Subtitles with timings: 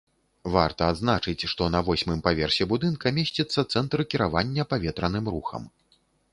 [0.53, 5.73] Варта адзначыць, што на восьмым паверсе будынка месціцца цэнтр кіравання паветраным рухам.